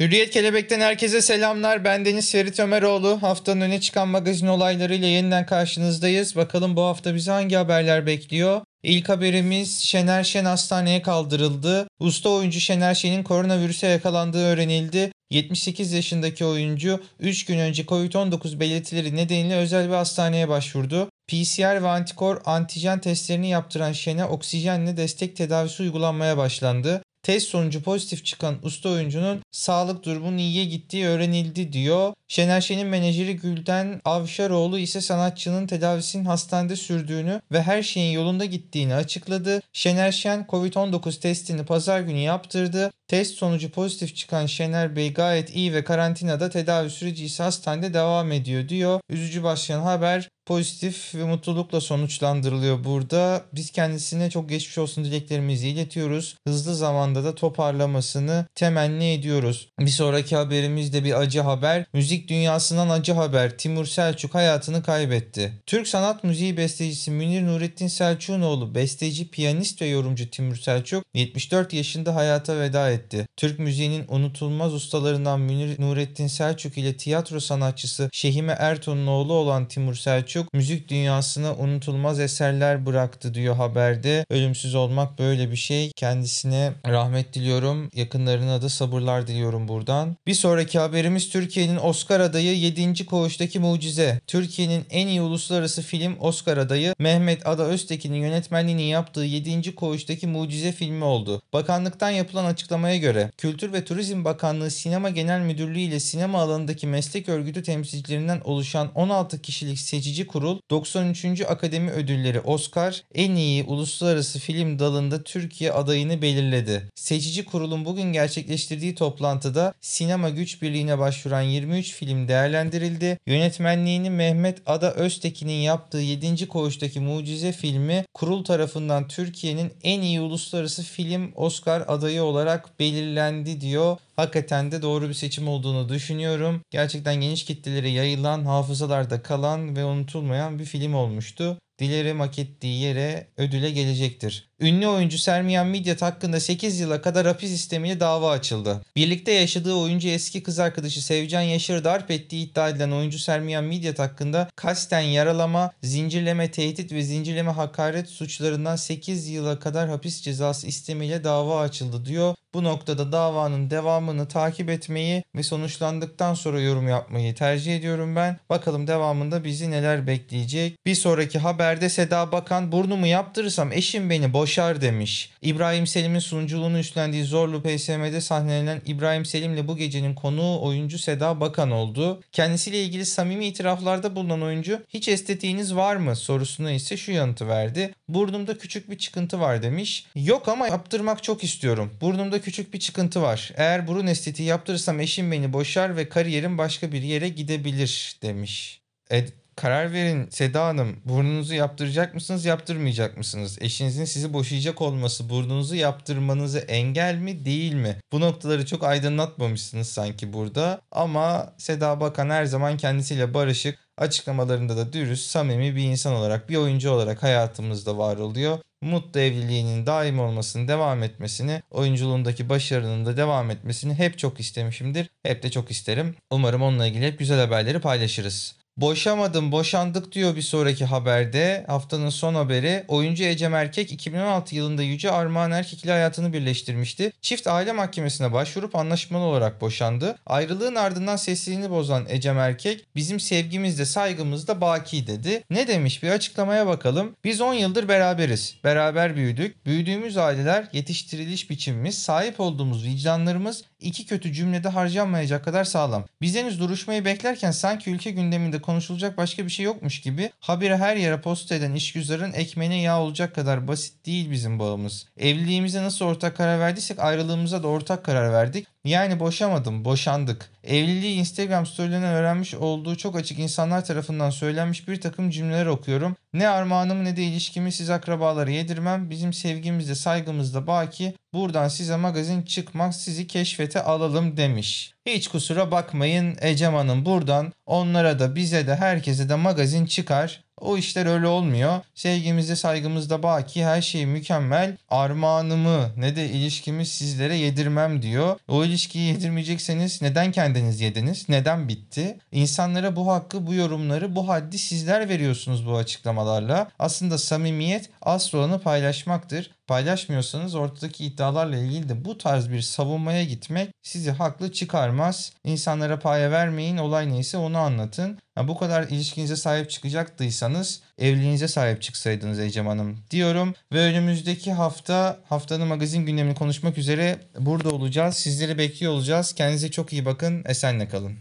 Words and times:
Hürriyet 0.00 0.30
Kelebek'ten 0.30 0.80
herkese 0.80 1.22
selamlar. 1.22 1.84
Ben 1.84 2.04
Deniz 2.04 2.32
Ferit 2.32 2.60
Ömeroğlu. 2.60 3.22
Haftanın 3.22 3.60
öne 3.60 3.80
çıkan 3.80 4.08
magazin 4.08 4.46
olaylarıyla 4.46 5.08
yeniden 5.08 5.46
karşınızdayız. 5.46 6.36
Bakalım 6.36 6.76
bu 6.76 6.82
hafta 6.82 7.14
bizi 7.14 7.30
hangi 7.30 7.56
haberler 7.56 8.06
bekliyor? 8.06 8.60
İlk 8.82 9.08
haberimiz 9.08 9.78
Şener 9.78 10.24
Şen 10.24 10.44
hastaneye 10.44 11.02
kaldırıldı. 11.02 11.88
Usta 11.98 12.28
oyuncu 12.28 12.60
Şener 12.60 12.94
Şen'in 12.94 13.22
koronavirüse 13.22 13.86
yakalandığı 13.86 14.44
öğrenildi. 14.44 15.12
78 15.30 15.92
yaşındaki 15.92 16.44
oyuncu 16.44 17.00
3 17.20 17.44
gün 17.44 17.58
önce 17.58 17.82
COVID-19 17.82 18.60
belirtileri 18.60 19.16
nedeniyle 19.16 19.56
özel 19.56 19.88
bir 19.88 19.94
hastaneye 19.94 20.48
başvurdu. 20.48 21.08
PCR 21.28 21.82
ve 21.82 21.88
antikor 21.88 22.40
antijen 22.44 23.00
testlerini 23.00 23.48
yaptıran 23.48 23.92
Şen'e 23.92 24.24
oksijenle 24.24 24.96
destek 24.96 25.36
tedavisi 25.36 25.82
uygulanmaya 25.82 26.36
başlandı. 26.36 27.02
Test 27.26 27.48
sonucu 27.48 27.82
pozitif 27.82 28.24
çıkan 28.24 28.56
usta 28.62 28.88
oyuncunun 28.88 29.42
sağlık 29.52 30.04
durumunun 30.04 30.38
iyiye 30.38 30.64
gittiği 30.64 31.06
öğrenildi 31.06 31.72
diyor. 31.72 32.12
Şener 32.28 32.60
Şen'in 32.60 32.86
menajeri 32.86 33.36
Gülden 33.36 34.00
Avşaroğlu 34.04 34.78
ise 34.78 35.00
sanatçının 35.00 35.66
tedavisinin 35.66 36.24
hastanede 36.24 36.76
sürdüğünü 36.76 37.40
ve 37.52 37.62
her 37.62 37.82
şeyin 37.82 38.12
yolunda 38.12 38.44
gittiğini 38.44 38.94
açıkladı. 38.94 39.60
Şener 39.72 40.12
Şen 40.12 40.46
COVID-19 40.48 41.20
testini 41.20 41.64
pazar 41.64 42.00
günü 42.00 42.18
yaptırdı. 42.18 42.92
Test 43.08 43.34
sonucu 43.34 43.70
pozitif 43.70 44.16
çıkan 44.16 44.46
Şener 44.46 44.96
Bey 44.96 45.12
gayet 45.12 45.56
iyi 45.56 45.74
ve 45.74 45.84
karantinada 45.84 46.50
tedavi 46.50 46.90
süreci 46.90 47.24
ise 47.24 47.42
hastanede 47.42 47.94
devam 47.94 48.32
ediyor 48.32 48.68
diyor. 48.68 49.00
Üzücü 49.10 49.42
başlayan 49.42 49.80
haber 49.82 50.28
pozitif 50.46 51.14
ve 51.14 51.24
mutlulukla 51.24 51.80
sonuçlandırılıyor 51.80 52.84
burada. 52.84 53.44
Biz 53.52 53.70
kendisine 53.70 54.30
çok 54.30 54.48
geçmiş 54.48 54.78
olsun 54.78 55.04
dileklerimizi 55.04 55.68
iletiyoruz. 55.68 56.36
Hızlı 56.46 56.74
zamanda 56.74 57.24
da 57.24 57.34
toparlamasını 57.34 58.46
temenni 58.54 59.12
ediyoruz. 59.12 59.68
Bir 59.80 59.90
sonraki 59.90 60.36
haberimiz 60.36 60.92
de 60.92 61.04
bir 61.04 61.20
acı 61.20 61.40
haber. 61.40 61.84
Müzik 61.92 62.28
dünyasından 62.28 62.88
acı 62.88 63.12
haber. 63.12 63.58
Timur 63.58 63.86
Selçuk 63.86 64.34
hayatını 64.34 64.82
kaybetti. 64.82 65.52
Türk 65.66 65.88
sanat 65.88 66.24
müziği 66.24 66.56
bestecisi 66.56 67.10
Münir 67.10 67.46
Nurettin 67.46 67.88
Selçuk'un 67.88 68.42
oğlu 68.42 68.74
besteci, 68.74 69.30
piyanist 69.30 69.82
ve 69.82 69.86
yorumcu 69.86 70.30
Timur 70.30 70.56
Selçuk 70.56 71.04
74 71.14 71.72
yaşında 71.72 72.14
hayata 72.14 72.60
veda 72.60 72.90
etti. 72.90 73.26
Türk 73.36 73.58
müziğinin 73.58 74.04
unutulmaz 74.08 74.74
ustalarından 74.74 75.40
Münir 75.40 75.80
Nurettin 75.80 76.26
Selçuk 76.26 76.78
ile 76.78 76.96
tiyatro 76.96 77.40
sanatçısı 77.40 78.10
Şehime 78.12 78.56
Erton'un 78.58 79.06
oğlu 79.06 79.32
olan 79.32 79.68
Timur 79.68 79.94
Selçuk 79.94 80.35
müzik 80.52 80.88
dünyasına 80.88 81.54
unutulmaz 81.54 82.20
eserler 82.20 82.86
bıraktı 82.86 83.34
diyor 83.34 83.56
haberde. 83.56 84.26
Ölümsüz 84.30 84.74
olmak 84.74 85.18
böyle 85.18 85.50
bir 85.50 85.56
şey. 85.56 85.90
Kendisine 85.96 86.72
rahmet 86.86 87.34
diliyorum. 87.34 87.90
Yakınlarına 87.94 88.62
da 88.62 88.68
sabırlar 88.68 89.26
diliyorum 89.26 89.68
buradan. 89.68 90.16
Bir 90.26 90.34
sonraki 90.34 90.78
haberimiz 90.78 91.28
Türkiye'nin 91.28 91.76
Oscar 91.76 92.20
adayı 92.20 92.58
7. 92.58 93.06
Koğuş'taki 93.06 93.58
Mucize. 93.58 94.20
Türkiye'nin 94.26 94.84
en 94.90 95.06
iyi 95.06 95.22
uluslararası 95.22 95.82
film 95.82 96.16
Oscar 96.20 96.56
adayı 96.56 96.94
Mehmet 96.98 97.46
Ada 97.46 97.62
Öztekin'in 97.62 98.20
yönetmenliğini 98.20 98.88
yaptığı 98.88 99.24
7. 99.24 99.74
Koğuş'taki 99.74 100.26
Mucize 100.26 100.72
filmi 100.72 101.04
oldu. 101.04 101.42
Bakanlıktan 101.52 102.10
yapılan 102.10 102.44
açıklamaya 102.44 102.96
göre 102.96 103.30
Kültür 103.36 103.72
ve 103.72 103.84
Turizm 103.84 104.24
Bakanlığı 104.24 104.70
Sinema 104.70 105.10
Genel 105.10 105.40
Müdürlüğü 105.40 105.80
ile 105.80 106.00
sinema 106.00 106.40
alanındaki 106.40 106.86
meslek 106.86 107.28
örgütü 107.28 107.62
temsilcilerinden 107.62 108.40
oluşan 108.44 108.90
16 108.94 109.42
kişilik 109.42 109.78
seçici 109.78 110.25
kurul 110.26 110.58
93. 110.70 111.40
Akademi 111.40 111.90
Ödülleri 111.90 112.40
Oscar 112.40 113.02
en 113.14 113.34
iyi 113.34 113.64
uluslararası 113.64 114.38
film 114.38 114.78
dalında 114.78 115.22
Türkiye 115.22 115.72
adayını 115.72 116.22
belirledi. 116.22 116.88
Seçici 116.94 117.44
kurulun 117.44 117.84
bugün 117.84 118.12
gerçekleştirdiği 118.12 118.94
toplantıda 118.94 119.74
sinema 119.80 120.30
güç 120.30 120.62
birliğine 120.62 120.98
başvuran 120.98 121.40
23 121.40 121.92
film 121.92 122.28
değerlendirildi. 122.28 123.18
Yönetmenliğini 123.26 124.10
Mehmet 124.10 124.62
Ada 124.66 124.94
Öztekin'in 124.94 125.60
yaptığı 125.62 125.98
7. 125.98 126.48
Koğuş'taki 126.48 127.00
Mucize 127.00 127.52
filmi 127.52 128.04
kurul 128.14 128.44
tarafından 128.44 129.08
Türkiye'nin 129.08 129.72
en 129.82 130.00
iyi 130.00 130.20
uluslararası 130.20 130.82
film 130.82 131.32
Oscar 131.34 131.84
adayı 131.88 132.22
olarak 132.22 132.80
belirlendi 132.80 133.60
diyor. 133.60 133.96
Hakikaten 134.16 134.72
de 134.72 134.82
doğru 134.82 135.08
bir 135.08 135.14
seçim 135.14 135.48
olduğunu 135.48 135.88
düşünüyorum. 135.88 136.60
Gerçekten 136.70 137.14
geniş 137.14 137.44
kitlelere 137.44 137.88
yayılan, 137.88 138.44
hafızalarda 138.44 139.22
kalan 139.22 139.76
ve 139.76 139.84
unutulmayan 139.84 140.58
bir 140.58 140.64
film 140.64 140.94
olmuştu. 140.94 141.58
Dilerim 141.78 142.20
hak 142.20 142.38
ettiği 142.38 142.82
yere 142.82 143.26
ödüle 143.36 143.70
gelecektir. 143.70 144.48
Ünlü 144.60 144.86
oyuncu 144.86 145.18
Sermiyan 145.18 145.66
Midyat 145.66 146.02
hakkında 146.02 146.40
8 146.40 146.80
yıla 146.80 147.02
kadar 147.02 147.26
hapis 147.26 147.50
istemiyle 147.50 148.00
dava 148.00 148.30
açıldı. 148.30 148.82
Birlikte 148.96 149.32
yaşadığı 149.32 149.74
oyuncu 149.74 150.08
eski 150.08 150.42
kız 150.42 150.58
arkadaşı 150.58 151.04
Sevcan 151.04 151.40
Yaşar'ı 151.40 151.84
darp 151.84 152.10
ettiği 152.10 152.50
iddia 152.50 152.68
edilen 152.68 152.90
oyuncu 152.90 153.18
Sermiyan 153.18 153.64
Midyat 153.64 153.98
hakkında 153.98 154.48
kasten 154.56 155.00
yaralama, 155.00 155.72
zincirleme 155.82 156.50
tehdit 156.50 156.92
ve 156.92 157.02
zincirleme 157.02 157.50
hakaret 157.50 158.08
suçlarından 158.08 158.76
8 158.76 159.28
yıla 159.28 159.58
kadar 159.58 159.88
hapis 159.88 160.22
cezası 160.22 160.66
istemiyle 160.66 161.24
dava 161.24 161.60
açıldı 161.60 162.06
diyor. 162.06 162.34
Bu 162.56 162.64
noktada 162.64 163.12
davanın 163.12 163.70
devamını 163.70 164.28
takip 164.28 164.70
etmeyi 164.70 165.22
ve 165.34 165.42
sonuçlandıktan 165.42 166.34
sonra 166.34 166.60
yorum 166.60 166.88
yapmayı 166.88 167.34
tercih 167.34 167.76
ediyorum 167.76 168.16
ben. 168.16 168.38
Bakalım 168.50 168.86
devamında 168.86 169.44
bizi 169.44 169.70
neler 169.70 170.06
bekleyecek. 170.06 170.86
Bir 170.86 170.94
sonraki 170.94 171.38
haberde 171.38 171.88
Seda 171.88 172.32
Bakan 172.32 172.72
burnumu 172.72 173.06
yaptırırsam 173.06 173.72
eşim 173.72 174.10
beni 174.10 174.32
boşar 174.32 174.80
demiş. 174.80 175.30
İbrahim 175.42 175.86
Selim'in 175.86 176.18
sunuculuğunu 176.18 176.78
üstlendiği 176.78 177.24
Zorlu 177.24 177.62
PSM'de 177.62 178.20
sahnelenen 178.20 178.82
İbrahim 178.86 179.24
Selim'le 179.24 179.68
bu 179.68 179.76
gecenin 179.76 180.14
konuğu 180.14 180.62
oyuncu 180.62 180.98
Seda 180.98 181.40
Bakan 181.40 181.70
oldu. 181.70 182.20
Kendisiyle 182.32 182.82
ilgili 182.82 183.06
samimi 183.06 183.46
itiraflarda 183.46 184.16
bulunan 184.16 184.42
oyuncu 184.42 184.82
hiç 184.88 185.08
estetiğiniz 185.08 185.76
var 185.76 185.96
mı 185.96 186.16
sorusuna 186.16 186.70
ise 186.70 186.96
şu 186.96 187.12
yanıtı 187.12 187.48
verdi. 187.48 187.94
Burnumda 188.08 188.58
küçük 188.58 188.90
bir 188.90 188.98
çıkıntı 188.98 189.40
var 189.40 189.62
demiş. 189.62 190.06
Yok 190.14 190.48
ama 190.48 190.68
yaptırmak 190.68 191.22
çok 191.22 191.44
istiyorum. 191.44 191.90
Burnumda 192.00 192.45
küçük 192.46 192.74
bir 192.74 192.78
çıkıntı 192.78 193.22
var. 193.22 193.52
Eğer 193.56 193.86
burun 193.86 194.06
estetiği 194.06 194.48
yaptırırsam 194.48 195.00
eşim 195.00 195.32
beni 195.32 195.52
boşar 195.52 195.96
ve 195.96 196.08
kariyerim 196.08 196.58
başka 196.58 196.92
bir 196.92 197.02
yere 197.02 197.28
gidebilir 197.28 198.18
demiş. 198.22 198.80
E, 199.10 199.26
karar 199.56 199.92
verin 199.92 200.28
Seda 200.30 200.66
Hanım. 200.66 200.96
Burnunuzu 201.04 201.54
yaptıracak 201.54 202.14
mısınız, 202.14 202.44
yaptırmayacak 202.44 203.16
mısınız? 203.16 203.58
Eşinizin 203.60 204.04
sizi 204.04 204.32
boşayacak 204.32 204.82
olması 204.82 205.28
burnunuzu 205.28 205.74
yaptırmanızı 205.74 206.58
engel 206.58 207.14
mi, 207.18 207.44
değil 207.44 207.74
mi? 207.74 207.96
Bu 208.12 208.20
noktaları 208.20 208.66
çok 208.66 208.84
aydınlatmamışsınız 208.84 209.88
sanki 209.88 210.32
burada. 210.32 210.80
Ama 210.90 211.54
Seda 211.58 212.00
Bakan 212.00 212.30
her 212.30 212.44
zaman 212.44 212.76
kendisiyle 212.76 213.34
barışık, 213.34 213.78
açıklamalarında 213.98 214.76
da 214.76 214.92
dürüst, 214.92 215.30
samimi 215.30 215.76
bir 215.76 215.82
insan 215.82 216.14
olarak, 216.14 216.48
bir 216.48 216.56
oyuncu 216.56 216.90
olarak 216.90 217.22
hayatımızda 217.22 217.98
var 217.98 218.16
oluyor. 218.16 218.58
Mutlu 218.82 219.20
evliliğinin 219.20 219.86
daim 219.86 220.20
olmasını, 220.20 220.68
devam 220.68 221.02
etmesini, 221.02 221.62
oyunculuğundaki 221.70 222.48
başarının 222.48 223.06
da 223.06 223.16
devam 223.16 223.50
etmesini 223.50 223.94
hep 223.94 224.18
çok 224.18 224.40
istemişimdir. 224.40 225.10
Hep 225.22 225.42
de 225.42 225.50
çok 225.50 225.70
isterim. 225.70 226.14
Umarım 226.30 226.62
onunla 226.62 226.86
ilgili 226.86 227.06
hep 227.06 227.18
güzel 227.18 227.40
haberleri 227.40 227.80
paylaşırız. 227.80 228.56
Boşamadım, 228.76 229.52
boşandık 229.52 230.12
diyor 230.12 230.36
bir 230.36 230.42
sonraki 230.42 230.84
haberde. 230.84 231.64
Haftanın 231.66 232.10
son 232.10 232.34
haberi. 232.34 232.84
Oyuncu 232.88 233.24
Ecem 233.24 233.54
Erkek 233.54 233.92
2016 233.92 234.56
yılında 234.56 234.82
Yüce 234.82 235.10
Armağan 235.10 235.50
Erkek 235.50 235.84
ile 235.84 235.92
hayatını 235.92 236.32
birleştirmişti. 236.32 237.12
Çift 237.20 237.46
aile 237.46 237.72
mahkemesine 237.72 238.32
başvurup 238.32 238.76
anlaşmalı 238.76 239.24
olarak 239.24 239.60
boşandı. 239.60 240.16
Ayrılığın 240.26 240.74
ardından 240.74 241.16
sessizliğini 241.16 241.70
bozan 241.70 242.06
Ecem 242.08 242.38
Erkek 242.38 242.86
bizim 242.96 243.20
sevgimiz 243.20 243.78
de 243.78 243.84
saygımız 243.84 244.48
da 244.48 244.60
baki 244.60 245.06
dedi. 245.06 245.44
Ne 245.50 245.68
demiş 245.68 246.02
bir 246.02 246.10
açıklamaya 246.10 246.66
bakalım. 246.66 247.16
Biz 247.24 247.40
10 247.40 247.54
yıldır 247.54 247.88
beraberiz. 247.88 248.56
Beraber 248.64 249.16
büyüdük. 249.16 249.66
Büyüdüğümüz 249.66 250.16
aileler, 250.16 250.68
yetiştiriliş 250.72 251.50
biçimimiz, 251.50 251.98
sahip 251.98 252.40
olduğumuz 252.40 252.84
vicdanlarımız 252.84 253.64
iki 253.80 254.06
kötü 254.06 254.32
cümlede 254.32 254.68
harcanmayacak 254.68 255.44
kadar 255.44 255.64
sağlam. 255.64 256.04
Biz 256.20 256.36
henüz 256.36 256.60
duruşmayı 256.60 257.04
beklerken 257.04 257.50
sanki 257.50 257.90
ülke 257.90 258.10
gündeminde 258.10 258.60
konuşulacak 258.66 259.16
başka 259.16 259.44
bir 259.44 259.50
şey 259.50 259.64
yokmuş 259.64 260.00
gibi 260.00 260.30
habire 260.40 260.76
her 260.76 260.96
yere 260.96 261.20
post 261.20 261.52
eden 261.52 261.74
işgüzarın 261.74 262.32
ekmeğine 262.32 262.80
yağ 262.80 263.00
olacak 263.00 263.34
kadar 263.34 263.68
basit 263.68 264.06
değil 264.06 264.30
bizim 264.30 264.58
bağımız. 264.58 265.06
Evliliğimize 265.16 265.82
nasıl 265.82 266.04
ortak 266.04 266.36
karar 266.36 266.60
verdiysek 266.60 266.98
ayrılığımıza 266.98 267.62
da 267.62 267.68
ortak 267.68 268.04
karar 268.04 268.32
verdik. 268.32 268.66
Yani 268.86 269.20
boşamadım, 269.20 269.84
boşandık. 269.84 270.50
Evliliği 270.64 271.16
Instagram 271.16 271.66
storylerinden 271.66 272.14
öğrenmiş 272.14 272.54
olduğu 272.54 272.96
çok 272.96 273.16
açık 273.16 273.38
insanlar 273.38 273.84
tarafından 273.84 274.30
söylenmiş 274.30 274.88
bir 274.88 275.00
takım 275.00 275.30
cümleler 275.30 275.66
okuyorum. 275.66 276.16
Ne 276.32 276.48
armağanımı 276.48 277.04
ne 277.04 277.16
de 277.16 277.22
ilişkimi 277.22 277.72
siz 277.72 277.90
akrabalara 277.90 278.50
yedirmem. 278.50 279.10
Bizim 279.10 279.32
sevgimizde 279.32 279.94
saygımızda 279.94 280.66
baki. 280.66 281.14
Buradan 281.32 281.68
size 281.68 281.96
magazin 281.96 282.42
çıkmak 282.42 282.94
sizi 282.94 283.26
keşfete 283.26 283.82
alalım 283.82 284.36
demiş. 284.36 284.94
Hiç 285.06 285.28
kusura 285.28 285.70
bakmayın 285.70 286.36
Ecem 286.40 286.74
Hanım 286.74 287.04
buradan 287.04 287.52
onlara 287.66 288.18
da 288.18 288.34
bize 288.34 288.66
de 288.66 288.76
herkese 288.76 289.28
de 289.28 289.34
magazin 289.34 289.86
çıkar. 289.86 290.45
O 290.60 290.76
işler 290.76 291.06
öyle 291.06 291.26
olmuyor. 291.26 291.80
Sevgimizde 291.94 292.56
saygımızda 292.56 293.22
baki 293.22 293.64
her 293.64 293.82
şey 293.82 294.06
mükemmel. 294.06 294.76
Armağanımı 294.90 295.90
ne 295.96 296.16
de 296.16 296.28
ilişkimi 296.28 296.86
sizlere 296.86 297.36
yedirmem 297.36 298.02
diyor. 298.02 298.38
O 298.48 298.64
ilişkiyi 298.64 299.08
yedirmeyecekseniz 299.08 300.02
neden 300.02 300.32
kendiniz 300.32 300.80
yediniz? 300.80 301.28
Neden 301.28 301.68
bitti? 301.68 302.18
İnsanlara 302.32 302.96
bu 302.96 303.08
hakkı, 303.08 303.46
bu 303.46 303.54
yorumları, 303.54 304.16
bu 304.16 304.28
haddi 304.28 304.58
sizler 304.58 305.08
veriyorsunuz 305.08 305.66
bu 305.66 305.76
açıklamalarla. 305.76 306.70
Aslında 306.78 307.18
samimiyet 307.18 307.90
asıl 308.02 308.38
olanı 308.38 308.60
paylaşmaktır. 308.60 309.50
Paylaşmıyorsanız 309.66 310.54
ortadaki 310.54 311.04
iddialarla 311.04 311.56
ilgili 311.56 311.88
de 311.88 312.04
bu 312.04 312.18
tarz 312.18 312.50
bir 312.50 312.60
savunmaya 312.60 313.24
gitmek 313.24 313.70
sizi 313.82 314.10
haklı 314.10 314.52
çıkarmaz. 314.52 315.32
İnsanlara 315.44 315.98
paya 315.98 316.30
vermeyin, 316.30 316.76
olay 316.76 317.12
neyse 317.12 317.36
onu 317.36 317.58
anlatın. 317.58 318.18
Ha, 318.34 318.48
bu 318.48 318.58
kadar 318.58 318.82
ilişkinize 318.82 319.36
sahip 319.36 319.70
çıkacaktıysanız 319.70 320.80
evliliğinize 320.98 321.48
sahip 321.48 321.82
çıksaydınız 321.82 322.38
Ecem 322.38 322.66
Hanım 322.66 322.98
diyorum. 323.10 323.54
Ve 323.72 323.80
önümüzdeki 323.80 324.52
hafta 324.52 325.18
haftanın 325.28 325.66
magazin 325.66 326.06
gündemini 326.06 326.34
konuşmak 326.34 326.78
üzere 326.78 327.18
burada 327.38 327.70
olacağız. 327.70 328.16
Sizleri 328.16 328.58
bekliyor 328.58 328.92
olacağız. 328.92 329.32
Kendinize 329.32 329.70
çok 329.70 329.92
iyi 329.92 330.04
bakın. 330.04 330.42
Esenle 330.46 330.88
kalın. 330.88 331.14